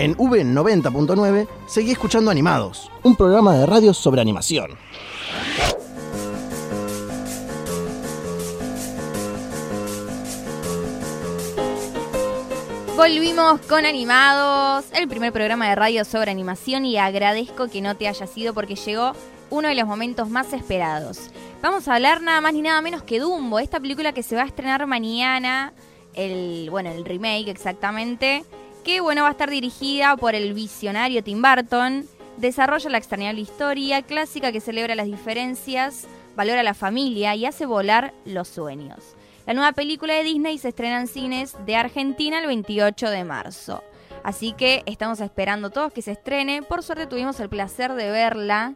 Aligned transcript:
En 0.00 0.16
V90.9 0.16 1.46
seguí 1.66 1.90
escuchando 1.90 2.30
Animados, 2.30 2.90
un 3.02 3.14
programa 3.16 3.54
de 3.54 3.66
radio 3.66 3.92
sobre 3.92 4.22
animación. 4.22 4.70
Volvimos 12.96 13.60
con 13.68 13.84
Animados, 13.84 14.86
el 14.94 15.06
primer 15.06 15.34
programa 15.34 15.68
de 15.68 15.74
radio 15.74 16.06
sobre 16.06 16.30
animación 16.30 16.86
y 16.86 16.96
agradezco 16.96 17.68
que 17.68 17.82
no 17.82 17.94
te 17.94 18.08
haya 18.08 18.26
sido 18.26 18.54
porque 18.54 18.76
llegó 18.76 19.12
uno 19.50 19.68
de 19.68 19.74
los 19.74 19.86
momentos 19.86 20.30
más 20.30 20.54
esperados. 20.54 21.28
Vamos 21.60 21.88
a 21.88 21.96
hablar 21.96 22.22
nada 22.22 22.40
más 22.40 22.54
ni 22.54 22.62
nada 22.62 22.80
menos 22.80 23.02
que 23.02 23.20
Dumbo, 23.20 23.58
esta 23.58 23.78
película 23.78 24.14
que 24.14 24.22
se 24.22 24.34
va 24.34 24.44
a 24.44 24.46
estrenar 24.46 24.86
mañana, 24.86 25.74
el 26.14 26.70
bueno, 26.70 26.90
el 26.90 27.04
remake 27.04 27.50
exactamente, 27.50 28.46
que 28.80 29.00
bueno, 29.00 29.22
va 29.22 29.28
a 29.28 29.32
estar 29.32 29.50
dirigida 29.50 30.16
por 30.16 30.34
el 30.34 30.54
visionario 30.54 31.22
Tim 31.22 31.42
Burton, 31.42 32.06
desarrolla 32.36 32.90
la 32.90 32.98
extrañable 32.98 33.40
historia 33.40 34.02
clásica 34.02 34.52
que 34.52 34.60
celebra 34.60 34.94
las 34.94 35.06
diferencias, 35.06 36.06
valora 36.36 36.62
la 36.62 36.74
familia 36.74 37.34
y 37.34 37.46
hace 37.46 37.66
volar 37.66 38.14
los 38.24 38.48
sueños. 38.48 39.16
La 39.46 39.54
nueva 39.54 39.72
película 39.72 40.14
de 40.14 40.24
Disney 40.24 40.58
se 40.58 40.68
estrena 40.68 41.00
en 41.00 41.06
cines 41.06 41.56
de 41.66 41.76
Argentina 41.76 42.38
el 42.38 42.46
28 42.46 43.10
de 43.10 43.24
marzo. 43.24 43.82
Así 44.22 44.52
que 44.52 44.82
estamos 44.86 45.20
esperando 45.20 45.70
todos 45.70 45.92
que 45.92 46.02
se 46.02 46.12
estrene. 46.12 46.62
Por 46.62 46.82
suerte 46.82 47.06
tuvimos 47.06 47.40
el 47.40 47.48
placer 47.48 47.94
de 47.94 48.10
verla. 48.10 48.74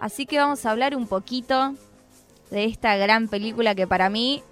Así 0.00 0.26
que 0.26 0.38
vamos 0.38 0.64
a 0.64 0.70
hablar 0.70 0.96
un 0.96 1.06
poquito 1.06 1.74
de 2.50 2.64
esta 2.64 2.96
gran 2.96 3.28
película 3.28 3.74
que 3.74 3.86
para 3.86 4.08
mí 4.08 4.42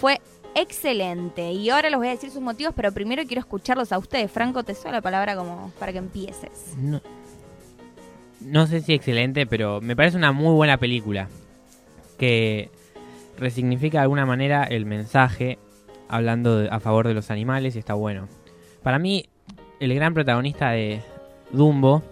fue 0.00 0.20
excelente. 0.54 1.52
Y 1.52 1.70
ahora 1.70 1.90
les 1.90 1.98
voy 1.98 2.08
a 2.08 2.10
decir 2.10 2.30
sus 2.30 2.42
motivos, 2.42 2.72
pero 2.74 2.92
primero 2.92 3.22
quiero 3.24 3.40
escucharlos 3.40 3.92
a 3.92 3.98
ustedes. 3.98 4.30
Franco, 4.30 4.62
te 4.62 4.74
suena 4.74 4.98
la 4.98 5.02
palabra 5.02 5.36
como 5.36 5.72
para 5.78 5.92
que 5.92 5.98
empieces. 5.98 6.74
No, 6.76 7.00
no 8.40 8.66
sé 8.66 8.80
si 8.80 8.94
excelente, 8.94 9.46
pero 9.46 9.80
me 9.80 9.96
parece 9.96 10.16
una 10.16 10.32
muy 10.32 10.54
buena 10.54 10.78
película. 10.78 11.28
Que 12.18 12.70
resignifica 13.38 13.98
de 13.98 14.02
alguna 14.02 14.26
manera 14.26 14.64
el 14.64 14.84
mensaje 14.84 15.58
hablando 16.08 16.66
a 16.70 16.80
favor 16.80 17.06
de 17.06 17.14
los 17.14 17.30
animales 17.30 17.76
y 17.76 17.78
está 17.78 17.94
bueno. 17.94 18.28
Para 18.82 18.98
mí, 18.98 19.28
el 19.80 19.94
gran 19.94 20.14
protagonista 20.14 20.70
de 20.70 21.00
Dumbo 21.52 22.02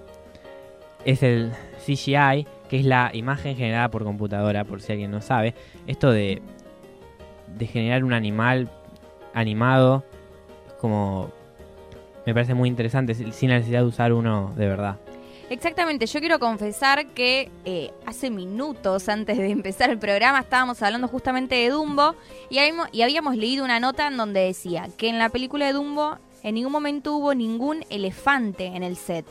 es 1.05 1.23
el 1.23 1.53
CGI, 1.85 2.47
que 2.69 2.81
es 2.81 2.85
la 2.85 3.11
imagen 3.15 3.57
generada 3.57 3.89
por 3.91 4.05
computadora, 4.05 4.65
por 4.65 4.83
si 4.83 4.93
alguien 4.93 5.11
no 5.11 5.21
sabe. 5.21 5.55
Esto 5.87 6.11
de, 6.11 6.43
de 7.57 7.67
generar 7.67 8.05
un 8.05 8.13
animal 8.13 8.71
animado, 9.35 10.05
como 10.81 11.31
me 12.25 12.35
parece 12.35 12.55
muy 12.55 12.69
interesante, 12.69 13.15
sin 13.15 13.51
la 13.51 13.57
necesidad 13.57 13.81
de 13.81 13.87
usar 13.87 14.13
uno 14.13 14.53
de 14.57 14.67
verdad. 14.67 14.97
Exactamente, 15.49 16.07
yo 16.07 16.19
quiero 16.19 16.41
confesar 16.41 17.07
que 17.09 17.51
eh, 17.65 17.93
hace 18.05 18.31
minutos 18.31 19.09
antes 19.09 19.39
de 19.39 19.49
empezar 19.51 19.91
el 19.91 19.99
programa 19.99 20.41
estábamos 20.41 20.83
hablando 20.83 21.07
justamente 21.07 21.55
de 21.55 21.71
Dumbo 21.71 22.17
y 22.51 22.59
habíamos, 22.59 22.89
y 22.93 23.03
habíamos 23.03 23.37
leído 23.37 23.65
una 23.65 23.79
nota 23.79 24.09
en 24.09 24.17
donde 24.17 24.41
decía 24.41 24.89
que 24.97 25.09
en 25.09 25.19
la 25.19 25.29
película 25.29 25.67
de 25.67 25.73
Dumbo 25.73 26.19
en 26.43 26.57
ningún 26.57 26.73
momento 26.73 27.17
hubo 27.17 27.35
ningún 27.35 27.85
elefante 27.91 28.67
en 28.67 28.83
el 28.83 28.97
set. 28.97 29.25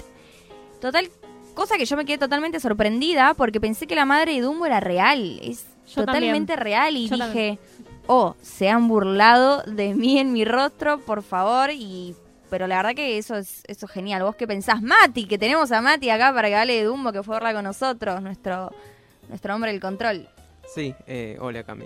Total, 0.79 1.09
cosa 1.53 1.77
que 1.77 1.85
yo 1.85 1.97
me 1.97 2.05
quedé 2.05 2.17
totalmente 2.17 2.59
sorprendida 2.59 3.33
porque 3.33 3.59
pensé 3.59 3.85
que 3.85 3.95
la 3.95 4.05
madre 4.05 4.33
de 4.33 4.41
Dumbo 4.41 4.65
era 4.65 4.79
real, 4.79 5.39
es 5.41 5.65
totalmente 5.93 6.55
real 6.55 6.95
y 6.95 7.09
dije, 7.09 7.59
oh, 8.07 8.35
se 8.41 8.69
han 8.69 8.87
burlado 8.87 9.63
de 9.63 9.93
mí 9.93 10.19
en 10.19 10.33
mi 10.33 10.45
rostro, 10.45 10.99
por 10.99 11.23
favor, 11.23 11.71
y 11.71 12.15
pero 12.49 12.67
la 12.67 12.77
verdad 12.77 12.95
que 12.95 13.17
eso 13.17 13.35
es, 13.35 13.63
eso 13.67 13.87
genial. 13.87 14.23
¿Vos 14.23 14.35
qué 14.35 14.47
pensás? 14.47 14.81
Mati, 14.81 15.25
que 15.25 15.37
tenemos 15.37 15.71
a 15.71 15.81
Mati 15.81 16.09
acá 16.09 16.33
para 16.33 16.47
que 16.47 16.55
hable 16.55 16.75
de 16.75 16.83
Dumbo, 16.83 17.11
que 17.11 17.23
fue 17.23 17.37
a 17.37 17.53
con 17.53 17.63
nosotros, 17.63 18.21
nuestro, 18.21 18.71
nuestro 19.29 19.55
hombre 19.55 19.71
del 19.71 19.81
control. 19.81 20.27
Sí, 20.73 20.93
eh, 21.07 21.37
hola 21.39 21.63
Cami. 21.63 21.85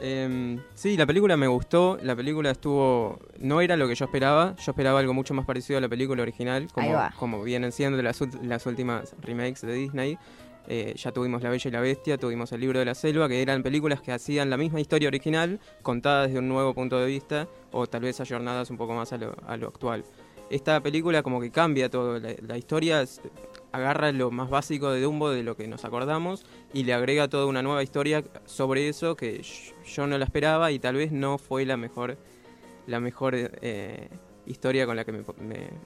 Em, 0.00 0.60
sí, 0.74 0.96
la 0.96 1.06
película 1.06 1.36
me 1.36 1.46
gustó, 1.46 1.98
la 2.02 2.14
película 2.14 2.50
estuvo... 2.50 3.18
No 3.38 3.60
era 3.60 3.76
lo 3.76 3.88
que 3.88 3.94
yo 3.94 4.04
esperaba, 4.04 4.54
yo 4.56 4.72
esperaba 4.72 5.00
algo 5.00 5.14
mucho 5.14 5.34
más 5.34 5.46
parecido 5.46 5.78
a 5.78 5.80
la 5.80 5.88
película 5.88 6.22
original, 6.22 6.68
como, 6.72 6.98
como 7.18 7.42
vienen 7.42 7.72
siendo 7.72 8.00
las, 8.02 8.20
las 8.42 8.66
últimas 8.66 9.14
remakes 9.22 9.62
de 9.62 9.72
Disney. 9.72 10.18
Eh, 10.68 10.94
ya 10.96 11.12
tuvimos 11.12 11.42
La 11.42 11.50
Bella 11.50 11.68
y 11.68 11.72
la 11.72 11.80
Bestia, 11.80 12.18
tuvimos 12.18 12.50
El 12.52 12.60
Libro 12.60 12.78
de 12.78 12.84
la 12.84 12.94
Selva, 12.94 13.28
que 13.28 13.40
eran 13.40 13.62
películas 13.62 14.00
que 14.00 14.12
hacían 14.12 14.50
la 14.50 14.56
misma 14.56 14.80
historia 14.80 15.08
original, 15.08 15.60
contada 15.82 16.26
desde 16.26 16.38
un 16.40 16.48
nuevo 16.48 16.74
punto 16.74 16.98
de 16.98 17.06
vista, 17.06 17.48
o 17.72 17.86
tal 17.86 18.02
vez 18.02 18.20
ayornadas 18.20 18.70
un 18.70 18.76
poco 18.76 18.94
más 18.94 19.12
a 19.12 19.18
lo, 19.18 19.68
actual. 19.68 20.04
Esta 20.50 20.80
película 20.80 21.22
como 21.22 21.40
que 21.40 21.50
cambia 21.50 21.88
todo, 21.88 22.18
la, 22.20 22.58
historia 22.58 23.04
agarra 23.72 24.12
lo 24.12 24.30
más 24.30 24.48
básico 24.48 24.90
de 24.90 25.00
Dumbo, 25.00 25.30
de 25.30 25.42
lo 25.42 25.56
que 25.56 25.68
nos 25.68 25.84
acordamos, 25.84 26.44
y 26.72 26.84
le 26.84 26.94
agrega 26.94 27.28
toda 27.28 27.46
una 27.46 27.62
nueva 27.62 27.82
historia 27.82 28.24
sobre 28.44 28.88
eso 28.88 29.16
que 29.16 29.42
yo 29.84 30.06
no 30.06 30.18
la 30.18 30.24
esperaba 30.24 30.70
y 30.72 30.78
tal 30.78 30.96
vez 30.96 31.12
no 31.12 31.38
fue 31.38 31.64
la 31.64 31.76
mejor, 31.76 32.16
la 32.86 33.00
mejor 33.00 33.34
eh, 33.36 34.08
historia 34.46 34.86
con 34.86 34.96
la 34.96 35.04
que 35.04 35.12
me 35.12 35.24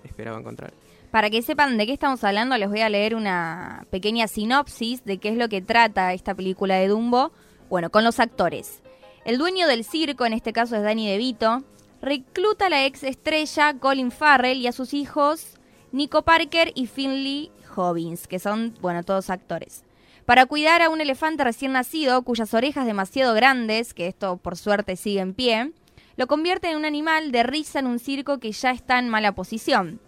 esperaba 0.04 0.38
encontrar. 0.38 0.72
Para 1.10 1.28
que 1.28 1.43
sepan 1.43 1.76
de 1.76 1.87
qué 1.87 1.93
estamos 1.93 2.22
hablando, 2.22 2.56
les 2.56 2.69
voy 2.69 2.82
a 2.82 2.88
leer 2.88 3.16
una 3.16 3.84
pequeña 3.91 4.28
sinopsis 4.28 5.04
de 5.04 5.19
qué 5.19 5.31
es 5.31 5.37
lo 5.37 5.48
que 5.48 5.60
trata 5.60 6.12
esta 6.12 6.34
película 6.34 6.76
de 6.76 6.87
Dumbo. 6.87 7.32
Bueno, 7.69 7.91
con 7.91 8.04
los 8.04 8.21
actores. 8.21 8.81
El 9.25 9.37
dueño 9.37 9.66
del 9.66 9.84
circo, 9.84 10.25
en 10.25 10.32
este 10.32 10.53
caso 10.53 10.76
es 10.76 10.82
Danny 10.82 11.09
DeVito, 11.09 11.65
recluta 12.00 12.66
a 12.66 12.70
la 12.70 12.87
ex 12.87 13.03
estrella 13.03 13.75
Colin 13.75 14.12
Farrell 14.12 14.59
y 14.59 14.69
a 14.69 14.72
sus 14.72 14.94
hijos 14.94 15.59
Nico 15.93 16.22
Parker 16.22 16.70
y 16.76 16.87
Finley 16.87 17.50
Hobbins, 17.75 18.28
que 18.28 18.38
son, 18.38 18.75
bueno, 18.81 19.03
todos 19.03 19.31
actores. 19.31 19.84
Para 20.26 20.47
cuidar 20.47 20.81
a 20.81 20.91
un 20.91 21.00
elefante 21.00 21.43
recién 21.43 21.72
nacido, 21.72 22.22
cuyas 22.22 22.54
orejas 22.54 22.87
demasiado 22.87 23.34
grandes, 23.34 23.94
que 23.94 24.06
esto 24.06 24.37
por 24.37 24.56
suerte 24.56 24.94
sigue 24.94 25.20
en 25.20 25.34
pie, 25.34 25.72
lo 26.16 26.28
convierte 26.28 26.70
en 26.70 26.76
un 26.76 26.84
animal 26.84 27.32
de 27.32 27.43
risa 27.43 27.81
en 27.81 27.87
un 27.87 27.99
circo 27.99 28.38
que 28.38 28.53
ya 28.53 28.70
está 28.70 28.99
en 29.00 29.09
mala 29.09 29.32
posición. 29.32 30.00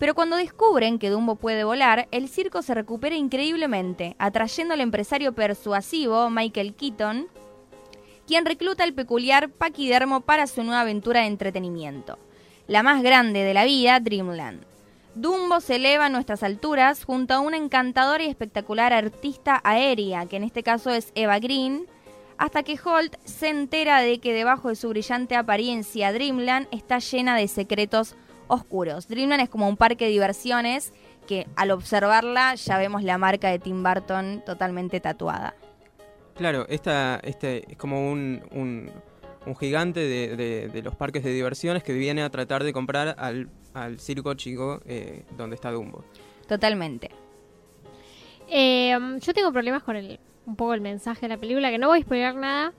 Pero 0.00 0.14
cuando 0.14 0.36
descubren 0.36 0.98
que 0.98 1.10
Dumbo 1.10 1.36
puede 1.36 1.62
volar, 1.62 2.08
el 2.10 2.30
circo 2.30 2.62
se 2.62 2.72
recupera 2.72 3.16
increíblemente, 3.16 4.16
atrayendo 4.18 4.72
al 4.72 4.80
empresario 4.80 5.34
persuasivo 5.34 6.30
Michael 6.30 6.74
Keaton, 6.74 7.28
quien 8.26 8.46
recluta 8.46 8.82
al 8.82 8.94
peculiar 8.94 9.50
paquidermo 9.50 10.22
para 10.22 10.46
su 10.46 10.64
nueva 10.64 10.80
aventura 10.80 11.20
de 11.20 11.26
entretenimiento, 11.26 12.18
la 12.66 12.82
más 12.82 13.02
grande 13.02 13.40
de 13.40 13.52
la 13.52 13.66
vida, 13.66 14.00
Dreamland. 14.00 14.62
Dumbo 15.14 15.60
se 15.60 15.76
eleva 15.76 16.06
a 16.06 16.08
nuestras 16.08 16.42
alturas 16.42 17.04
junto 17.04 17.34
a 17.34 17.40
una 17.40 17.58
encantadora 17.58 18.24
y 18.24 18.28
espectacular 18.28 18.94
artista 18.94 19.60
aérea, 19.64 20.24
que 20.24 20.36
en 20.36 20.44
este 20.44 20.62
caso 20.62 20.88
es 20.88 21.12
Eva 21.14 21.38
Green, 21.40 21.86
hasta 22.38 22.62
que 22.62 22.80
Holt 22.82 23.16
se 23.24 23.48
entera 23.48 24.00
de 24.00 24.18
que 24.18 24.32
debajo 24.32 24.70
de 24.70 24.76
su 24.76 24.88
brillante 24.88 25.36
apariencia 25.36 26.10
Dreamland 26.10 26.68
está 26.70 27.00
llena 27.00 27.36
de 27.36 27.48
secretos 27.48 28.16
oscuros. 28.50 29.08
Dreamland 29.08 29.42
es 29.42 29.48
como 29.48 29.68
un 29.68 29.76
parque 29.76 30.06
de 30.06 30.10
diversiones 30.10 30.92
que 31.26 31.46
al 31.56 31.70
observarla 31.70 32.54
ya 32.56 32.76
vemos 32.78 33.02
la 33.02 33.16
marca 33.16 33.48
de 33.48 33.58
Tim 33.58 33.82
Burton 33.82 34.42
totalmente 34.44 35.00
tatuada. 35.00 35.54
Claro, 36.36 36.66
esta, 36.68 37.20
este 37.22 37.70
es 37.70 37.76
como 37.76 38.10
un, 38.10 38.42
un, 38.52 39.56
gigante 39.56 40.00
de, 40.00 40.82
los 40.82 40.94
parques 40.96 41.22
de 41.22 41.32
diversiones 41.32 41.82
que 41.82 41.92
viene 41.92 42.22
a 42.22 42.30
tratar 42.30 42.64
de 42.64 42.72
comprar 42.72 43.14
al, 43.18 44.00
circo 44.00 44.34
chico 44.34 44.80
eh, 44.86 45.24
donde 45.36 45.54
está 45.56 45.70
Dumbo. 45.70 46.04
Totalmente. 46.48 47.10
Eh, 48.48 48.98
yo 49.20 49.34
tengo 49.34 49.52
problemas 49.52 49.82
con 49.82 49.96
el, 49.96 50.18
un 50.46 50.56
poco 50.56 50.74
el 50.74 50.80
mensaje 50.80 51.22
de 51.22 51.28
la 51.28 51.36
película, 51.38 51.70
que 51.70 51.78
no 51.78 51.88
voy 51.88 51.98
a 51.98 52.00
explicar 52.00 52.34
nada, 52.34 52.72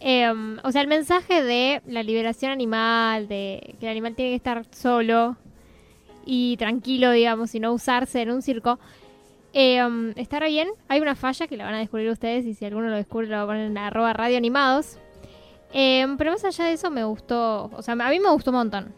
Em, 0.00 0.58
o 0.62 0.72
sea, 0.72 0.82
el 0.82 0.88
mensaje 0.88 1.42
de 1.42 1.82
la 1.86 2.02
liberación 2.02 2.52
animal, 2.52 3.28
de 3.28 3.74
que 3.80 3.86
el 3.86 3.92
animal 3.92 4.14
tiene 4.14 4.32
que 4.32 4.36
estar 4.36 4.64
solo 4.70 5.36
y 6.24 6.56
tranquilo, 6.58 7.12
digamos, 7.12 7.54
y 7.54 7.60
no 7.60 7.72
usarse 7.72 8.20
en 8.20 8.30
un 8.30 8.42
circo, 8.42 8.78
eh, 9.52 9.80
estará 10.16 10.48
bien. 10.48 10.68
Hay 10.88 11.00
una 11.00 11.14
falla 11.14 11.46
que 11.46 11.56
la 11.56 11.64
van 11.64 11.74
a 11.74 11.78
descubrir 11.78 12.10
ustedes 12.10 12.44
y 12.44 12.54
si 12.54 12.64
alguno 12.64 12.88
lo 12.88 12.96
descubre 12.96 13.26
lo 13.26 13.46
poner 13.46 13.66
en 13.66 13.78
arroba 13.78 14.12
radio 14.12 14.36
animados. 14.36 14.98
Em, 15.72 16.16
pero 16.16 16.32
más 16.32 16.44
allá 16.44 16.66
de 16.66 16.72
eso 16.74 16.90
me 16.90 17.04
gustó, 17.04 17.70
o 17.72 17.82
sea, 17.82 17.94
a 17.94 18.10
mí 18.10 18.20
me 18.20 18.30
gustó 18.30 18.50
un 18.50 18.58
montón. 18.58 18.94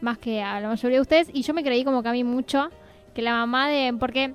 Más 0.00 0.18
que 0.18 0.42
a 0.42 0.60
la 0.60 0.68
mayoría 0.68 0.98
de 0.98 1.02
ustedes. 1.02 1.30
Y 1.32 1.42
yo 1.42 1.54
me 1.54 1.62
creí 1.62 1.84
como 1.84 2.02
que 2.02 2.08
a 2.08 2.12
mí 2.12 2.24
mucho 2.24 2.70
que 3.14 3.22
la 3.22 3.32
mamá 3.32 3.68
de... 3.68 3.94
Porque 3.98 4.34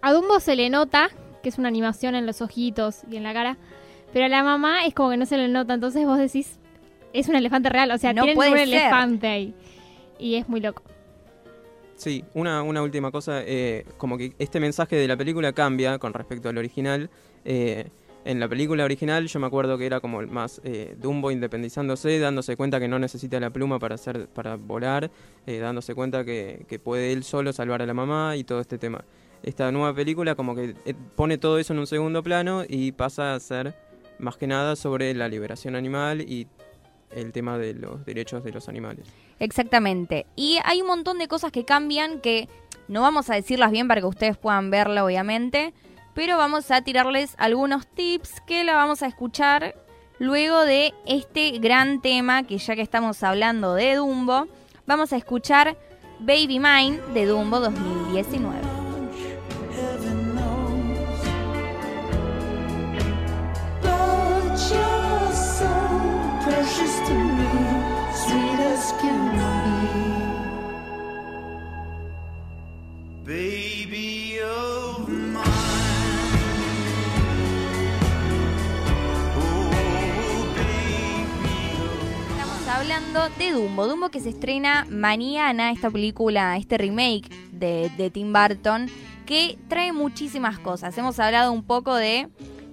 a 0.00 0.12
Dumbo 0.12 0.40
se 0.40 0.56
le 0.56 0.70
nota 0.70 1.08
que 1.42 1.48
es 1.50 1.58
una 1.58 1.68
animación 1.68 2.14
en 2.14 2.26
los 2.26 2.40
ojitos 2.40 3.02
y 3.10 3.16
en 3.16 3.22
la 3.22 3.32
cara 3.32 3.56
pero 4.12 4.26
a 4.26 4.28
la 4.28 4.42
mamá 4.42 4.84
es 4.86 4.94
como 4.94 5.10
que 5.10 5.16
no 5.16 5.26
se 5.26 5.36
le 5.36 5.48
nota, 5.48 5.74
entonces 5.74 6.04
vos 6.06 6.18
decís, 6.18 6.58
es 7.12 7.28
un 7.28 7.36
elefante 7.36 7.68
real, 7.68 7.90
o 7.90 7.98
sea, 7.98 8.12
no 8.12 8.22
tienen 8.22 8.38
un 8.52 8.58
elefante 8.58 9.26
ahí. 9.26 9.54
Y 10.18 10.34
es 10.34 10.48
muy 10.48 10.60
loco. 10.60 10.82
Sí, 11.96 12.24
una, 12.34 12.62
una 12.62 12.82
última 12.82 13.10
cosa, 13.10 13.42
eh, 13.44 13.84
como 13.96 14.16
que 14.18 14.32
este 14.38 14.60
mensaje 14.60 14.96
de 14.96 15.08
la 15.08 15.16
película 15.16 15.52
cambia 15.52 15.98
con 15.98 16.12
respecto 16.12 16.48
al 16.48 16.58
original. 16.58 17.10
Eh, 17.44 17.88
En 18.24 18.40
la 18.40 18.48
película 18.48 18.84
original 18.84 19.26
yo 19.26 19.40
me 19.40 19.46
acuerdo 19.46 19.78
que 19.78 19.86
era 19.86 20.00
como 20.00 20.20
el 20.20 20.26
más 20.26 20.60
eh, 20.64 20.96
Dumbo 21.00 21.30
independizándose, 21.30 22.18
dándose 22.18 22.56
cuenta 22.56 22.78
que 22.78 22.86
no 22.86 22.98
necesita 22.98 23.40
la 23.40 23.50
pluma 23.50 23.78
para 23.78 23.94
hacer, 23.94 24.28
para 24.28 24.56
volar, 24.56 25.10
eh, 25.46 25.58
dándose 25.58 25.94
cuenta 25.94 26.24
que, 26.24 26.66
que, 26.68 26.78
puede 26.78 27.12
él 27.12 27.22
solo 27.22 27.52
salvar 27.52 27.80
a 27.80 27.86
la 27.86 27.94
mamá 27.94 28.36
y 28.36 28.44
todo 28.44 28.60
este 28.60 28.76
tema. 28.76 29.04
Esta 29.42 29.72
nueva 29.72 29.94
película 29.94 30.34
como 30.34 30.54
que 30.54 30.74
pone 31.16 31.38
todo 31.38 31.58
eso 31.58 31.72
en 31.72 31.78
un 31.78 31.86
segundo 31.86 32.22
plano 32.22 32.64
y 32.68 32.92
pasa 32.92 33.34
a 33.34 33.40
ser 33.40 33.74
más 34.18 34.36
que 34.36 34.46
nada 34.46 34.76
sobre 34.76 35.14
la 35.14 35.28
liberación 35.28 35.76
animal 35.76 36.20
y 36.20 36.46
el 37.10 37.32
tema 37.32 37.58
de 37.58 37.74
los 37.74 38.04
derechos 38.04 38.44
de 38.44 38.52
los 38.52 38.68
animales. 38.68 39.06
Exactamente. 39.38 40.26
Y 40.36 40.58
hay 40.64 40.80
un 40.80 40.88
montón 40.88 41.18
de 41.18 41.28
cosas 41.28 41.52
que 41.52 41.64
cambian 41.64 42.20
que 42.20 42.48
no 42.88 43.02
vamos 43.02 43.30
a 43.30 43.34
decirlas 43.34 43.70
bien 43.70 43.88
para 43.88 44.00
que 44.00 44.06
ustedes 44.06 44.36
puedan 44.36 44.70
verla, 44.70 45.04
obviamente, 45.04 45.72
pero 46.14 46.36
vamos 46.36 46.70
a 46.70 46.82
tirarles 46.82 47.34
algunos 47.38 47.86
tips 47.86 48.40
que 48.46 48.64
la 48.64 48.74
vamos 48.74 49.02
a 49.02 49.06
escuchar 49.06 49.74
luego 50.18 50.64
de 50.64 50.92
este 51.06 51.58
gran 51.58 52.00
tema 52.00 52.42
que 52.42 52.58
ya 52.58 52.74
que 52.74 52.82
estamos 52.82 53.22
hablando 53.22 53.74
de 53.74 53.94
Dumbo, 53.94 54.48
vamos 54.86 55.12
a 55.12 55.16
escuchar 55.16 55.76
Baby 56.20 56.58
Mine 56.58 57.00
de 57.14 57.26
Dumbo 57.26 57.60
2019. 57.60 58.67
De 83.38 83.52
Dumbo. 83.52 83.86
Dumbo 83.86 84.08
que 84.10 84.20
se 84.20 84.30
estrena 84.30 84.86
mañana, 84.90 85.70
esta 85.70 85.90
película, 85.90 86.56
este 86.56 86.76
remake 86.76 87.28
de, 87.52 87.90
de 87.96 88.10
Tim 88.10 88.32
Burton, 88.32 88.86
que 89.26 89.58
trae 89.68 89.92
muchísimas 89.92 90.58
cosas. 90.58 90.96
Hemos 90.98 91.18
hablado 91.20 91.52
un 91.52 91.62
poco 91.62 91.94
de 91.94 92.28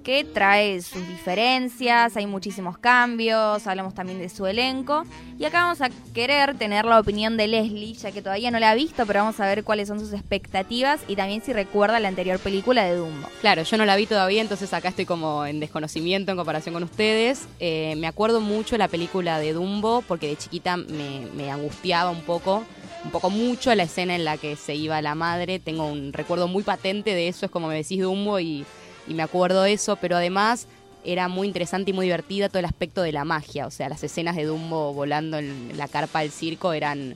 que 0.05 0.23
trae 0.23 0.83
sus 0.83 1.05
diferencias, 1.07 2.15
hay 2.15 2.27
muchísimos 2.27 2.77
cambios, 2.77 3.65
hablamos 3.65 3.95
también 3.95 4.19
de 4.19 4.29
su 4.29 4.45
elenco. 4.45 5.03
Y 5.39 5.45
acá 5.45 5.63
vamos 5.63 5.81
a 5.81 5.89
querer 6.13 6.55
tener 6.59 6.85
la 6.85 6.99
opinión 6.99 7.37
de 7.37 7.47
Leslie, 7.47 7.95
ya 7.95 8.11
que 8.11 8.21
todavía 8.21 8.51
no 8.51 8.59
la 8.59 8.69
ha 8.69 8.75
visto, 8.75 9.03
pero 9.07 9.21
vamos 9.21 9.39
a 9.39 9.47
ver 9.47 9.63
cuáles 9.63 9.87
son 9.87 9.99
sus 9.99 10.13
expectativas 10.13 11.01
y 11.07 11.15
también 11.15 11.41
si 11.41 11.53
recuerda 11.53 11.99
la 11.99 12.07
anterior 12.07 12.37
película 12.37 12.85
de 12.85 12.97
Dumbo. 12.97 13.27
Claro, 13.41 13.63
yo 13.63 13.77
no 13.77 13.85
la 13.85 13.95
vi 13.95 14.05
todavía, 14.05 14.41
entonces 14.41 14.71
acá 14.73 14.89
estoy 14.89 15.05
como 15.05 15.43
en 15.43 15.59
desconocimiento 15.59 16.31
en 16.31 16.37
comparación 16.37 16.73
con 16.73 16.83
ustedes. 16.83 17.47
Eh, 17.59 17.95
me 17.97 18.05
acuerdo 18.05 18.41
mucho 18.41 18.77
la 18.77 18.87
película 18.87 19.39
de 19.39 19.53
Dumbo, 19.53 20.03
porque 20.07 20.27
de 20.27 20.37
chiquita 20.37 20.77
me, 20.77 21.25
me 21.35 21.49
angustiaba 21.49 22.11
un 22.11 22.21
poco 22.21 22.63
un 23.03 23.11
poco 23.11 23.29
mucho 23.29 23.73
la 23.75 23.83
escena 23.83 24.15
en 24.15 24.25
la 24.25 24.37
que 24.37 24.55
se 24.55 24.73
iba 24.73 24.99
la 25.01 25.13
madre. 25.13 25.59
Tengo 25.59 25.85
un 25.85 26.11
recuerdo 26.11 26.47
muy 26.47 26.63
patente 26.63 27.13
de 27.13 27.27
eso, 27.27 27.45
es 27.45 27.51
como 27.51 27.67
me 27.67 27.75
decís 27.75 28.01
Dumbo 28.01 28.39
y 28.39 28.65
y 29.07 29.13
me 29.13 29.23
acuerdo 29.23 29.63
de 29.63 29.73
eso, 29.73 29.97
pero 29.97 30.17
además 30.17 30.67
era 31.03 31.27
muy 31.27 31.47
interesante 31.47 31.91
y 31.91 31.93
muy 31.93 32.05
divertida 32.05 32.49
todo 32.49 32.59
el 32.59 32.65
aspecto 32.65 33.01
de 33.01 33.11
la 33.11 33.25
magia, 33.25 33.67
o 33.67 33.71
sea, 33.71 33.89
las 33.89 34.03
escenas 34.03 34.35
de 34.35 34.45
Dumbo 34.45 34.93
volando 34.93 35.37
en 35.37 35.77
la 35.77 35.87
carpa 35.87 36.21
del 36.21 36.31
circo 36.31 36.73
eran, 36.73 37.15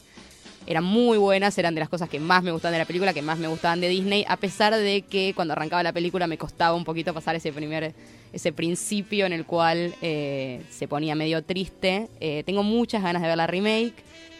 eran 0.67 0.83
muy 0.83 1.17
buenas, 1.17 1.57
eran 1.57 1.73
de 1.73 1.79
las 1.79 1.89
cosas 1.89 2.07
que 2.07 2.19
más 2.19 2.43
me 2.43 2.51
gustaban 2.51 2.73
de 2.73 2.79
la 2.79 2.85
película, 2.85 3.13
que 3.13 3.21
más 3.21 3.39
me 3.39 3.47
gustaban 3.47 3.81
de 3.81 3.89
Disney, 3.89 4.25
a 4.27 4.37
pesar 4.37 4.75
de 4.75 5.01
que 5.01 5.33
cuando 5.35 5.53
arrancaba 5.53 5.81
la 5.81 5.93
película 5.93 6.27
me 6.27 6.37
costaba 6.37 6.75
un 6.75 6.83
poquito 6.83 7.13
pasar 7.13 7.35
ese 7.35 7.51
primer 7.51 7.93
ese 8.33 8.51
principio 8.53 9.25
en 9.25 9.33
el 9.33 9.45
cual 9.45 9.95
eh, 10.01 10.61
se 10.69 10.87
ponía 10.87 11.15
medio 11.15 11.43
triste. 11.43 12.09
Eh, 12.19 12.43
tengo 12.45 12.63
muchas 12.63 13.01
ganas 13.01 13.21
de 13.21 13.27
ver 13.27 13.37
la 13.37 13.47
remake. 13.47 13.93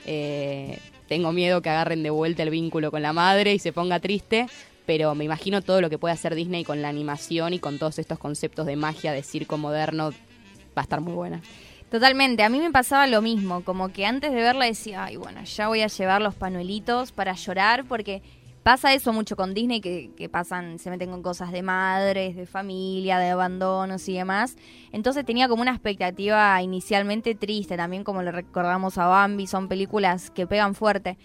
Eh, 0.06 0.78
tengo 1.08 1.32
miedo 1.32 1.62
que 1.62 1.70
agarren 1.70 2.04
de 2.04 2.12
vuelta 2.12 2.44
el 2.44 2.52
vínculo 2.52 2.92
con 2.92 3.02
la 3.02 3.14
madre 3.14 3.54
y 3.54 3.60
se 3.60 3.74
ponga 3.74 4.00
triste, 4.00 4.46
pero 4.90 5.14
me 5.14 5.24
imagino 5.24 5.62
todo 5.62 5.82
lo 5.82 5.90
que 5.92 6.00
puede 6.00 6.16
hacer 6.16 6.34
Disney 6.34 6.64
con 6.64 6.82
la 6.82 6.90
animación 6.90 7.54
y 7.54 7.60
con 7.60 7.78
todos 7.78 8.00
estos 8.00 8.18
conceptos 8.18 8.66
de 8.66 8.76
magia, 8.76 9.12
de 9.12 9.22
circo 9.22 9.56
moderno, 9.56 10.10
va 10.10 10.78
a 10.78 10.82
estar 10.82 11.00
muy 11.00 11.14
buena. 11.14 11.44
Totalmente, 11.92 12.42
a 12.42 12.50
mí 12.50 12.58
me 12.58 12.72
pasaba 12.72 13.06
lo 13.06 13.22
mismo, 13.22 13.64
como 13.64 13.90
que 13.90 14.08
antes 14.08 14.32
de 14.32 14.38
verla 14.42 14.66
decía, 14.66 15.04
ay, 15.04 15.16
bueno, 15.18 15.44
ya 15.44 15.68
voy 15.68 15.84
a 15.84 15.88
llevar 15.88 16.24
los 16.24 16.34
panuelitos 16.34 17.12
para 17.12 17.34
llorar, 17.34 17.86
porque 17.88 18.24
pasa 18.64 18.92
eso 18.92 19.14
mucho 19.14 19.36
con 19.36 19.54
Disney, 19.54 19.80
que, 19.80 20.10
que, 20.18 20.28
pasan, 20.28 20.80
se 20.80 20.90
meten 20.90 21.12
con 21.12 21.22
cosas 21.22 21.52
de 21.52 21.62
madres, 21.62 22.36
de 22.36 22.48
familia, 22.48 23.20
de 23.20 23.30
abandonos 23.30 24.10
y 24.10 24.14
demás. 24.14 24.56
Entonces 24.92 25.24
tenía 25.24 25.48
como 25.48 25.62
una 25.62 25.72
expectativa 25.72 26.60
inicialmente 26.64 27.36
triste, 27.36 27.78
también 27.78 28.04
como 28.04 28.24
le 28.24 28.32
recordamos 28.32 28.98
a 28.98 29.06
Bambi, 29.06 29.46
son 29.46 29.68
películas 29.68 30.32
que 30.32 30.48
pegan 30.48 30.74
fuerte. 30.74 31.20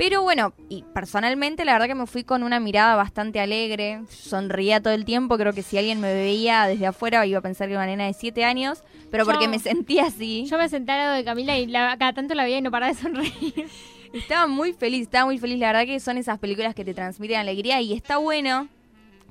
Pero 0.00 0.22
bueno, 0.22 0.54
y 0.70 0.82
personalmente 0.94 1.66
la 1.66 1.74
verdad 1.74 1.86
que 1.86 1.94
me 1.94 2.06
fui 2.06 2.24
con 2.24 2.42
una 2.42 2.58
mirada 2.58 2.96
bastante 2.96 3.38
alegre, 3.38 4.00
sonría 4.08 4.80
todo 4.80 4.94
el 4.94 5.04
tiempo, 5.04 5.36
creo 5.36 5.52
que 5.52 5.62
si 5.62 5.76
alguien 5.76 6.00
me 6.00 6.14
veía 6.14 6.64
desde 6.64 6.86
afuera 6.86 7.26
iba 7.26 7.40
a 7.40 7.42
pensar 7.42 7.66
que 7.66 7.74
era 7.74 7.82
una 7.82 7.90
nena 7.90 8.06
de 8.06 8.14
7 8.14 8.42
años, 8.42 8.82
pero 9.10 9.26
porque 9.26 9.46
me 9.46 9.58
sentía 9.58 10.06
así. 10.06 10.46
Yo 10.46 10.56
me 10.56 10.70
senté 10.70 10.92
al 10.92 10.98
lado 11.00 11.16
de 11.16 11.22
Camila 11.22 11.58
y 11.58 11.66
la, 11.66 11.98
cada 11.98 12.14
tanto 12.14 12.34
la 12.34 12.44
veía 12.44 12.56
y 12.56 12.62
no 12.62 12.70
paraba 12.70 12.94
de 12.94 12.98
sonreír. 12.98 13.66
Estaba 14.14 14.46
muy 14.46 14.72
feliz, 14.72 15.02
estaba 15.02 15.26
muy 15.26 15.36
feliz, 15.36 15.58
la 15.58 15.66
verdad 15.66 15.84
que 15.84 16.00
son 16.00 16.16
esas 16.16 16.38
películas 16.38 16.74
que 16.74 16.84
te 16.84 16.94
transmiten 16.94 17.36
alegría 17.36 17.82
y 17.82 17.92
está 17.92 18.16
bueno 18.16 18.68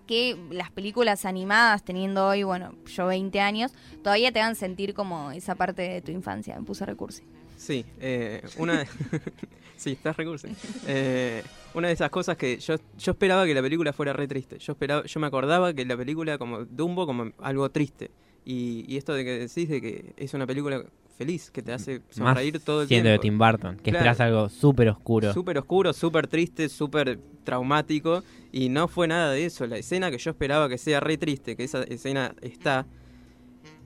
que 0.05 0.37
las 0.51 0.69
películas 0.69 1.25
animadas, 1.25 1.83
teniendo 1.83 2.27
hoy, 2.27 2.43
bueno, 2.43 2.75
yo 2.85 3.07
20 3.07 3.39
años, 3.41 3.73
todavía 4.03 4.31
te 4.31 4.39
hagan 4.39 4.55
sentir 4.55 4.93
como 4.93 5.31
esa 5.31 5.55
parte 5.55 5.81
de 5.81 6.01
tu 6.03 6.11
infancia, 6.11 6.55
me 6.55 6.63
puse 6.63 6.85
recurso. 6.85 7.23
Sí, 7.59 7.85
eh, 7.99 8.41
una... 8.57 8.85
sí, 9.75 9.91
estás 9.91 10.15
recurso. 10.15 10.47
Eh, 10.87 11.43
una 11.73 11.89
de 11.89 11.93
esas 11.93 12.09
cosas 12.09 12.37
que 12.37 12.57
yo, 12.57 12.75
yo 12.97 13.11
esperaba 13.11 13.45
que 13.45 13.53
la 13.53 13.61
película 13.61 13.91
fuera 13.91 14.13
re 14.13 14.29
triste. 14.29 14.57
Yo 14.59 14.71
esperaba, 14.71 15.03
yo 15.05 15.19
me 15.19 15.27
acordaba 15.27 15.73
que 15.73 15.85
la 15.85 15.97
película 15.97 16.37
como 16.37 16.63
Dumbo 16.63 17.05
como 17.05 17.31
algo 17.39 17.69
triste. 17.69 18.11
Y, 18.45 18.85
y 18.87 18.95
esto 18.95 19.13
de 19.13 19.25
que 19.25 19.31
decís 19.39 19.67
de 19.67 19.81
que 19.81 20.13
es 20.15 20.33
una 20.33 20.47
película 20.47 20.85
feliz, 21.17 21.51
que 21.51 21.61
te 21.61 21.73
hace 21.73 22.01
sonreír 22.09 22.61
todo 22.61 22.83
el 22.83 22.87
siendo 22.87 23.09
de 23.09 23.19
Tim 23.19 23.37
Burton, 23.37 23.75
que 23.75 23.89
esperas 23.89 24.21
algo 24.21 24.47
súper 24.47 24.87
oscuro. 24.87 25.33
Súper 25.33 25.57
oscuro, 25.57 25.91
súper 25.91 26.27
triste, 26.27 26.69
súper 26.69 27.19
traumático. 27.43 28.23
Y 28.53 28.69
no 28.69 28.87
fue 28.87 29.09
nada 29.09 29.33
de 29.33 29.45
eso. 29.45 29.67
La 29.67 29.77
escena 29.77 30.09
que 30.11 30.17
yo 30.17 30.31
esperaba 30.31 30.69
que 30.69 30.77
sea 30.77 31.01
re 31.01 31.17
triste, 31.17 31.57
que 31.57 31.65
esa 31.65 31.83
escena 31.83 32.33
está, 32.41 32.87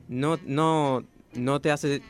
no, 0.08 0.38
no, 0.46 1.04
no 1.34 1.60
te 1.60 1.72
hace 1.72 2.04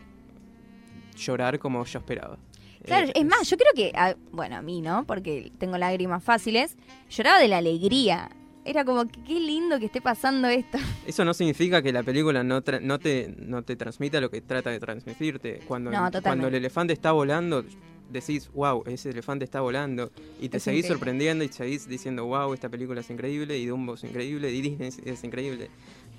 llorar 1.15 1.59
como 1.59 1.83
yo 1.85 1.99
esperaba. 1.99 2.37
Claro, 2.83 3.11
es 3.13 3.25
más, 3.25 3.49
yo 3.49 3.57
creo 3.57 3.71
que, 3.73 3.93
bueno, 4.31 4.57
a 4.57 4.61
mí, 4.61 4.81
¿no? 4.81 5.05
Porque 5.05 5.51
tengo 5.57 5.77
lágrimas 5.77 6.23
fáciles, 6.23 6.75
lloraba 7.09 7.39
de 7.39 7.47
la 7.47 7.59
alegría. 7.59 8.29
Era 8.65 8.85
como, 8.85 9.05
qué 9.07 9.39
lindo 9.39 9.79
que 9.79 9.85
esté 9.85 10.01
pasando 10.01 10.47
esto. 10.47 10.77
Eso 11.07 11.25
no 11.25 11.33
significa 11.33 11.81
que 11.81 11.91
la 11.91 12.03
película 12.03 12.43
no, 12.43 12.61
no, 12.81 12.99
te, 12.99 13.35
no 13.37 13.63
te 13.63 13.75
transmita 13.75 14.21
lo 14.21 14.29
que 14.29 14.41
trata 14.41 14.69
de 14.69 14.79
transmitirte. 14.79 15.61
Cuando, 15.67 15.91
cuando 16.21 16.47
el 16.47 16.55
elefante 16.55 16.93
está 16.93 17.11
volando, 17.11 17.65
decís, 18.09 18.49
wow, 18.53 18.83
ese 18.85 19.09
elefante 19.09 19.43
está 19.45 19.61
volando. 19.61 20.11
Y 20.39 20.49
te 20.49 20.59
seguís 20.59 20.87
sorprendiendo 20.87 21.43
y 21.43 21.49
seguís 21.49 21.87
diciendo, 21.87 22.25
wow, 22.25 22.53
esta 22.53 22.69
película 22.69 23.01
es 23.01 23.09
increíble, 23.09 23.57
y 23.57 23.65
Dumbo 23.65 23.95
es 23.95 24.03
increíble, 24.03 24.51
y 24.51 24.61
Disney 24.61 24.89
es 25.05 25.23
increíble. 25.23 25.69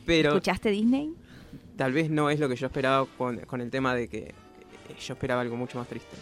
Pero, 0.05 0.31
¿Escuchaste 0.31 0.71
Disney? 0.71 1.15
Tal 1.77 1.93
vez 1.93 2.11
no 2.11 2.31
es 2.31 2.41
lo 2.41 2.49
que 2.49 2.57
yo 2.57 2.67
esperaba 2.67 3.07
con, 3.17 3.39
con 3.41 3.61
el 3.61 3.71
tema 3.71 3.95
de 3.95 4.09
que 4.09 4.35
yo 4.99 5.15
esperaba 5.15 5.41
algo 5.41 5.57
mucho 5.57 5.79
más 5.79 5.89
triste. 5.89 6.17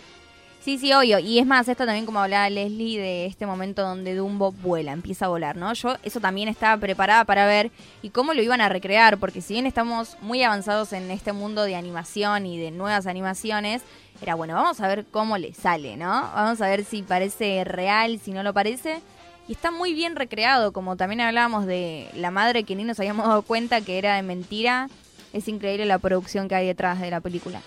Sí, 0.62 0.79
sí, 0.79 0.93
obvio. 0.93 1.19
Y 1.19 1.41
es 1.41 1.47
más, 1.47 1.67
esto 1.67 1.85
también 1.85 2.07
como 2.07 2.21
hablaba 2.21 2.49
Leslie 2.49 2.97
de 2.97 3.26
este 3.26 3.47
momento 3.47 3.83
donde 3.83 4.14
Dumbo 4.14 4.52
vuela, 4.52 4.93
empieza 4.93 5.25
a 5.25 5.29
volar, 5.29 5.57
¿no? 5.57 5.73
Yo 5.73 5.97
eso 6.05 6.21
también 6.21 6.49
estaba 6.49 6.81
preparada 6.81 7.25
para 7.25 7.47
ver 7.47 7.73
y 8.00 8.11
cómo 8.11 8.33
lo 8.33 8.43
iban 8.43 8.61
a 8.61 8.69
recrear, 8.69 9.19
porque 9.19 9.41
si 9.41 9.55
bien 9.55 9.67
estamos 9.67 10.17
muy 10.21 10.45
avanzados 10.45 10.93
en 10.93 11.11
este 11.11 11.33
mundo 11.33 11.64
de 11.64 11.75
animación 11.75 12.47
y 12.47 12.59
de 12.59 12.71
nuevas 12.71 13.09
animaciones, 13.09 13.83
era 14.21 14.37
bueno, 14.37 14.55
vamos 14.55 14.81
a 14.81 14.87
ver 14.87 15.05
cómo 15.11 15.37
le 15.37 15.52
sale, 15.52 15.97
¿no? 15.97 16.31
Vamos 16.33 16.61
a 16.61 16.69
ver 16.69 16.85
si 16.85 17.02
parece 17.02 17.64
real, 17.64 18.21
si 18.23 18.31
no 18.31 18.45
lo 18.45 18.55
parece. 18.55 19.00
Y 19.49 19.55
está 19.55 19.73
muy 19.73 19.95
bien 19.95 20.14
recreado, 20.14 20.73
como 20.73 20.95
también 20.97 21.23
hablábamos 21.23 21.67
de 21.67 22.09
la 22.14 22.31
madre 22.31 22.62
que 22.62 22.76
ni 22.76 22.85
nos 22.85 23.00
habíamos 23.00 23.26
dado 23.26 23.43
cuenta 23.43 23.81
que 23.81 23.99
era 23.99 24.14
de 24.14 24.23
mentira. 24.23 24.88
Es 25.33 25.49
increíble 25.49 25.87
la 25.87 25.99
producción 25.99 26.47
que 26.47 26.55
hay 26.55 26.69
detrás 26.69 27.00
de 27.00 27.11
la 27.11 27.21
película. 27.21 27.61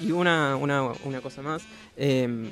Y 0.00 0.12
una, 0.12 0.56
una, 0.56 0.92
una 1.04 1.20
cosa 1.20 1.42
más, 1.42 1.62
em, 1.96 2.50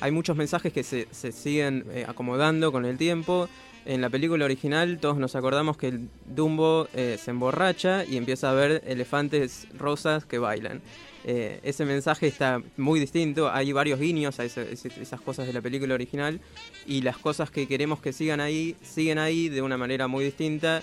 hay 0.00 0.10
muchos 0.10 0.36
mensajes 0.36 0.72
que 0.72 0.82
se, 0.82 1.08
se 1.10 1.32
siguen 1.32 1.84
eh, 1.92 2.04
acomodando 2.06 2.72
con 2.72 2.84
el 2.84 2.98
tiempo. 2.98 3.48
En 3.86 4.00
la 4.00 4.08
película 4.08 4.44
original 4.46 4.98
todos 4.98 5.18
nos 5.18 5.36
acordamos 5.36 5.76
que 5.76 5.88
el 5.88 6.08
Dumbo 6.24 6.88
eh, 6.94 7.18
se 7.22 7.30
emborracha 7.30 8.04
y 8.04 8.16
empieza 8.16 8.50
a 8.50 8.54
ver 8.54 8.82
elefantes 8.86 9.66
rosas 9.76 10.24
que 10.24 10.38
bailan. 10.38 10.80
Eh, 11.26 11.60
ese 11.62 11.84
mensaje 11.84 12.26
está 12.26 12.62
muy 12.76 13.00
distinto, 13.00 13.50
hay 13.50 13.72
varios 13.72 13.98
guiños 13.98 14.40
a 14.40 14.44
esas 14.44 15.20
cosas 15.22 15.46
de 15.46 15.54
la 15.54 15.62
película 15.62 15.94
original 15.94 16.40
y 16.86 17.00
las 17.00 17.16
cosas 17.16 17.50
que 17.50 17.66
queremos 17.66 18.00
que 18.00 18.12
sigan 18.12 18.40
ahí, 18.40 18.76
siguen 18.82 19.18
ahí 19.18 19.48
de 19.48 19.62
una 19.62 19.78
manera 19.78 20.06
muy 20.06 20.24
distinta 20.24 20.82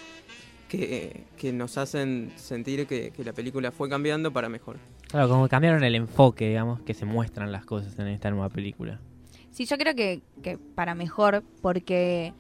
que, 0.71 1.25
que 1.37 1.51
nos 1.51 1.77
hacen 1.77 2.31
sentir 2.37 2.87
que, 2.87 3.11
que 3.11 3.25
la 3.25 3.33
película 3.33 3.71
fue 3.71 3.89
cambiando 3.89 4.31
para 4.31 4.47
mejor. 4.47 4.77
Claro, 5.09 5.27
como 5.27 5.49
cambiaron 5.49 5.83
el 5.83 5.95
enfoque, 5.95 6.47
digamos, 6.47 6.79
que 6.81 6.93
se 6.93 7.03
muestran 7.03 7.51
las 7.51 7.65
cosas 7.65 7.99
en 7.99 8.07
esta 8.07 8.31
nueva 8.31 8.47
película. 8.47 9.01
Sí, 9.51 9.65
yo 9.65 9.77
creo 9.77 9.93
que, 9.95 10.21
que 10.41 10.57
para 10.57 10.95
mejor, 10.95 11.43
porque 11.61 12.33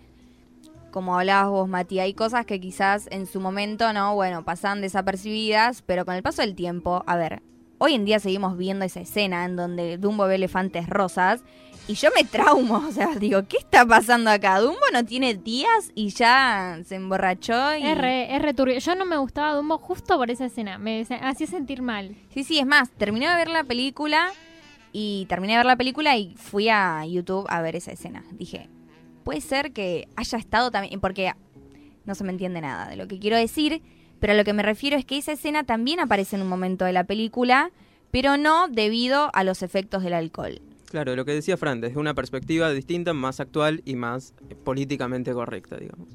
como 0.91 1.19
hablabas 1.19 1.49
vos, 1.49 1.67
Mati, 1.67 1.99
hay 1.99 2.13
cosas 2.13 2.45
que 2.45 2.61
quizás 2.61 3.09
en 3.11 3.25
su 3.25 3.41
momento, 3.41 3.91
¿no? 3.91 4.15
Bueno, 4.15 4.45
pasan 4.45 4.79
desapercibidas, 4.79 5.81
pero 5.81 6.05
con 6.05 6.15
el 6.15 6.23
paso 6.23 6.41
del 6.41 6.55
tiempo, 6.55 7.03
a 7.07 7.17
ver, 7.17 7.41
hoy 7.83 7.95
en 7.95 8.05
día 8.05 8.19
seguimos 8.19 8.57
viendo 8.57 8.85
esa 8.85 8.99
escena 8.99 9.43
en 9.43 9.55
donde 9.55 9.97
Dumbo 9.97 10.27
ve 10.27 10.35
elefantes 10.35 10.87
rosas 10.87 11.41
y 11.87 11.95
yo 11.95 12.09
me 12.15 12.23
traumo, 12.23 12.75
o 12.87 12.91
sea, 12.91 13.15
digo, 13.15 13.41
¿qué 13.47 13.57
está 13.57 13.83
pasando 13.87 14.29
acá? 14.29 14.59
Dumbo 14.59 14.79
no 14.93 15.03
tiene 15.03 15.33
días 15.33 15.91
y 15.95 16.09
ya 16.09 16.79
se 16.85 16.93
emborrachó 16.93 17.75
y... 17.75 17.83
Es 17.83 17.97
re, 17.97 18.35
es 18.35 18.55
turbio. 18.55 18.77
Yo 18.77 18.93
no 18.93 19.05
me 19.05 19.17
gustaba 19.17 19.55
Dumbo 19.55 19.79
justo 19.79 20.15
por 20.15 20.29
esa 20.29 20.45
escena, 20.45 20.77
me 20.77 21.01
hacía 21.01 21.47
sentir 21.47 21.81
mal. 21.81 22.15
Sí, 22.31 22.43
sí, 22.43 22.59
es 22.59 22.67
más, 22.67 22.91
terminé 22.91 23.27
de 23.27 23.35
ver 23.35 23.47
la 23.47 23.63
película 23.63 24.31
y 24.93 25.25
terminé 25.27 25.53
de 25.53 25.57
ver 25.57 25.65
la 25.65 25.75
película 25.75 26.15
y 26.17 26.35
fui 26.35 26.69
a 26.69 27.03
YouTube 27.07 27.47
a 27.49 27.63
ver 27.63 27.75
esa 27.75 27.91
escena. 27.91 28.23
Dije, 28.33 28.69
puede 29.23 29.41
ser 29.41 29.73
que 29.73 30.07
haya 30.15 30.37
estado 30.37 30.69
también, 30.69 31.01
porque 31.01 31.33
no 32.05 32.13
se 32.13 32.23
me 32.23 32.31
entiende 32.31 32.61
nada 32.61 32.87
de 32.87 32.95
lo 32.95 33.07
que 33.07 33.17
quiero 33.17 33.37
decir, 33.37 33.81
pero 34.21 34.33
a 34.33 34.35
lo 34.37 34.43
que 34.43 34.53
me 34.53 34.61
refiero 34.61 34.95
es 34.95 35.03
que 35.03 35.17
esa 35.17 35.31
escena 35.31 35.63
también 35.63 35.99
aparece 35.99 36.35
en 36.35 36.43
un 36.43 36.47
momento 36.47 36.85
de 36.85 36.93
la 36.93 37.05
película, 37.05 37.71
pero 38.11 38.37
no 38.37 38.67
debido 38.67 39.31
a 39.33 39.43
los 39.43 39.63
efectos 39.63 40.03
del 40.03 40.13
alcohol. 40.13 40.61
Claro, 40.91 41.15
lo 41.15 41.25
que 41.25 41.31
decía 41.31 41.57
Fran, 41.57 41.81
desde 41.81 41.97
una 41.97 42.13
perspectiva 42.13 42.71
distinta, 42.71 43.13
más 43.13 43.39
actual 43.39 43.81
y 43.83 43.95
más 43.95 44.35
eh, 44.49 44.55
políticamente 44.55 45.33
correcta, 45.33 45.77
digamos. 45.77 46.07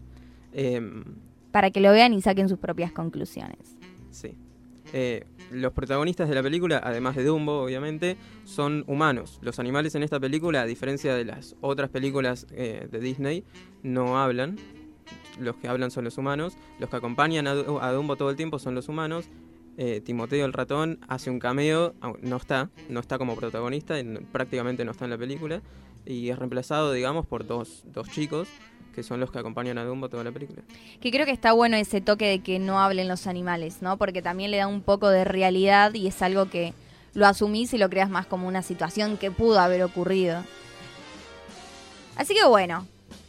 Em, 0.53 1.03
Para 1.51 1.73
que 1.73 1.81
lo 1.81 1.91
vean 1.91 2.13
y 2.13 2.23
saquen 2.23 2.49
sus 2.49 2.59
propias 2.59 2.93
conclusiones. 2.93 3.77
Sí. 4.13 4.37
Eh, 4.93 5.25
los 5.51 5.73
protagonistas 5.73 6.29
de 6.29 6.37
la 6.37 6.43
película, 6.45 6.81
además 6.85 7.17
de 7.17 7.25
Dumbo, 7.25 7.63
obviamente, 7.65 8.17
son 8.45 8.85
humanos. 8.87 9.41
Los 9.43 9.59
animales 9.59 9.97
en 9.97 10.05
esta 10.05 10.21
película, 10.21 10.63
a 10.63 10.67
diferencia 10.67 11.13
de 11.15 11.25
las 11.25 11.57
otras 11.61 11.91
películas 11.91 12.47
eh, 12.53 12.87
de 12.89 13.01
Disney, 13.01 13.43
no 13.83 14.21
hablan. 14.21 14.57
Los 15.39 15.57
que 15.57 15.69
hablan 15.69 15.91
son 15.91 16.05
los 16.05 16.19
humanos. 16.19 16.57
Los 16.79 16.91
que 16.91 16.97
acompañan 16.97 17.47
a 17.47 17.55
Dumbo 17.55 18.17
todo 18.17 18.31
el 18.31 18.37
tiempo 18.37 18.59
son 18.59 18.75
los 18.75 18.89
humanos. 18.89 19.29
Eh, 19.79 20.01
Timoteo 20.01 20.47
el 20.47 20.55
ratón 20.55 20.99
hace 21.07 21.29
un 21.31 21.39
cameo, 21.39 21.95
no 22.23 22.37
está, 22.37 22.71
no 22.89 23.01
está 23.01 23.19
como 23.19 23.37
protagonista, 23.37 23.97
prácticamente 24.33 24.87
no 24.87 24.93
está 24.93 25.05
en 25.05 25.11
la 25.11 25.19
película, 25.19 25.61
y 26.07 26.31
es 26.31 26.39
reemplazado, 26.39 26.93
digamos, 26.93 27.27
por 27.27 27.47
dos, 27.47 27.85
dos 27.93 28.09
chicos 28.09 28.49
que 28.95 29.03
son 29.03 29.21
los 29.21 29.31
que 29.31 29.39
acompañan 29.39 29.77
a 29.77 29.85
Dumbo 29.85 30.09
toda 30.09 30.25
la 30.25 30.33
película. 30.33 30.63
Que 31.03 31.11
creo 31.11 31.27
que 31.27 31.33
está 31.33 31.53
bueno 31.53 31.77
ese 31.77 32.01
toque 32.01 32.25
de 32.25 32.39
que 32.39 32.59
no 32.59 32.81
hablen 32.81 33.09
los 33.09 33.27
animales, 33.27 33.83
¿no? 33.83 33.99
Porque 33.99 34.23
también 34.23 34.51
le 34.51 34.57
da 34.57 34.67
un 34.67 34.81
poco 34.81 35.11
de 35.11 35.23
realidad 35.25 35.93
y 35.93 36.07
es 36.07 36.23
algo 36.23 36.49
que 36.49 36.73
lo 37.13 37.27
asumís 37.27 37.75
y 37.75 37.79
lo 37.79 37.91
creas 37.91 38.09
más 38.09 38.27
como 38.27 38.49
una 38.49 38.63
situación 38.63 39.19
que 39.19 39.31
pudo 39.31 39.61
haber 39.61 39.83
ocurrido. 39.83 40.43
Así 42.17 42.33
que 42.33 42.47
bueno, 42.47 42.87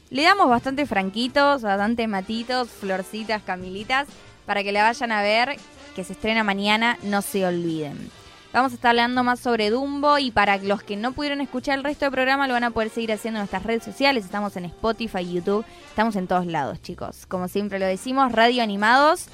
le 0.09 0.23
damos 0.23 0.49
bastante 0.49 0.85
franquitos, 0.85 1.61
bastante 1.61 2.07
matitos, 2.07 2.69
florcitas, 2.69 3.41
camilitas, 3.43 4.07
para 4.45 4.63
que 4.63 4.71
la 4.71 4.83
vayan 4.83 5.11
a 5.11 5.21
ver 5.21 5.57
que 5.95 6.03
se 6.03 6.13
estrena 6.13 6.43
mañana, 6.43 6.97
no 7.03 7.21
se 7.21 7.45
olviden. 7.45 8.09
Vamos 8.53 8.71
a 8.71 8.75
estar 8.75 8.89
hablando 8.91 9.23
más 9.23 9.39
sobre 9.39 9.69
Dumbo 9.69 10.17
y 10.19 10.31
para 10.31 10.57
los 10.57 10.81
que 10.81 10.95
no 10.95 11.11
pudieron 11.11 11.41
escuchar 11.41 11.77
el 11.77 11.83
resto 11.83 12.05
del 12.05 12.13
programa 12.13 12.47
lo 12.47 12.53
van 12.53 12.63
a 12.63 12.71
poder 12.71 12.89
seguir 12.89 13.11
haciendo 13.11 13.39
en 13.39 13.41
nuestras 13.41 13.63
redes 13.63 13.83
sociales. 13.83 14.23
Estamos 14.23 14.55
en 14.55 14.65
Spotify, 14.65 15.31
YouTube, 15.31 15.65
estamos 15.89 16.15
en 16.15 16.27
todos 16.27 16.45
lados, 16.45 16.81
chicos. 16.81 17.25
Como 17.27 17.49
siempre 17.49 17.77
lo 17.77 17.85
decimos, 17.85 18.31
Radio 18.31 18.63
Animados. 18.63 19.25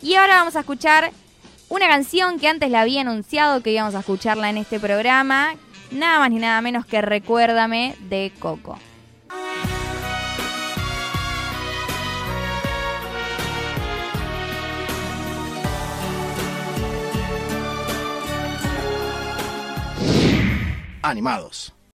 Y 0.00 0.14
ahora 0.14 0.36
vamos 0.36 0.56
a 0.56 0.60
escuchar 0.60 1.12
una 1.68 1.86
canción 1.86 2.38
que 2.38 2.48
antes 2.48 2.70
la 2.70 2.80
había 2.80 3.02
anunciado 3.02 3.62
que 3.62 3.72
íbamos 3.72 3.94
a 3.94 4.00
escucharla 4.00 4.48
en 4.48 4.56
este 4.56 4.80
programa. 4.80 5.54
Nada 5.90 6.18
más 6.18 6.30
ni 6.30 6.38
nada 6.38 6.60
menos 6.62 6.86
que 6.86 7.02
Recuérdame 7.02 7.94
de 8.08 8.32
Coco. 8.38 8.78
Animados. 21.02 21.72